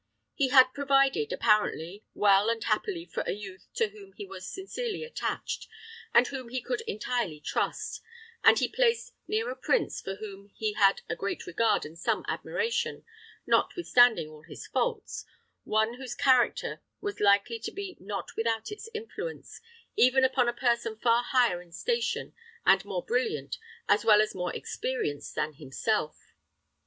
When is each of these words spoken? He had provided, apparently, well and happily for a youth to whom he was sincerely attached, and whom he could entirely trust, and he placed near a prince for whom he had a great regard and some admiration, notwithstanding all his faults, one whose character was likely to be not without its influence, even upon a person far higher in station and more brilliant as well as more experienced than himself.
He 0.33 0.47
had 0.47 0.73
provided, 0.73 1.31
apparently, 1.31 2.03
well 2.15 2.49
and 2.49 2.63
happily 2.63 3.05
for 3.05 3.21
a 3.27 3.33
youth 3.33 3.67
to 3.75 3.89
whom 3.89 4.13
he 4.13 4.25
was 4.25 4.51
sincerely 4.51 5.03
attached, 5.03 5.67
and 6.11 6.25
whom 6.25 6.49
he 6.49 6.59
could 6.59 6.81
entirely 6.87 7.39
trust, 7.39 8.01
and 8.43 8.57
he 8.57 8.67
placed 8.67 9.13
near 9.27 9.51
a 9.51 9.55
prince 9.55 10.01
for 10.01 10.15
whom 10.15 10.47
he 10.55 10.73
had 10.73 11.01
a 11.07 11.15
great 11.15 11.45
regard 11.45 11.85
and 11.85 11.99
some 11.99 12.25
admiration, 12.27 13.05
notwithstanding 13.45 14.27
all 14.27 14.41
his 14.41 14.65
faults, 14.65 15.23
one 15.65 15.93
whose 15.93 16.15
character 16.15 16.81
was 16.99 17.19
likely 17.19 17.59
to 17.59 17.71
be 17.71 17.95
not 17.99 18.35
without 18.35 18.71
its 18.71 18.89
influence, 18.95 19.61
even 19.95 20.23
upon 20.23 20.49
a 20.49 20.51
person 20.53 20.97
far 20.97 21.21
higher 21.25 21.61
in 21.61 21.71
station 21.71 22.33
and 22.65 22.83
more 22.85 23.05
brilliant 23.05 23.59
as 23.87 24.03
well 24.03 24.19
as 24.19 24.33
more 24.33 24.51
experienced 24.55 25.35
than 25.35 25.53
himself. 25.53 26.33